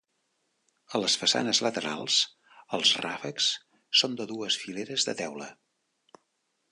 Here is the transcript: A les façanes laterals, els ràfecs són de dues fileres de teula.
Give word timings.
A 0.95 0.99
les 1.01 1.17
façanes 1.23 1.59
laterals, 1.65 2.15
els 2.77 2.93
ràfecs 3.05 3.49
són 4.01 4.19
de 4.23 4.27
dues 4.35 4.57
fileres 4.65 5.07
de 5.11 5.19
teula. 5.21 5.51